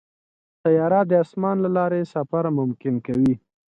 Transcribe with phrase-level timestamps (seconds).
[0.63, 3.33] طیاره د اسمان له لارې سفر ممکن کوي.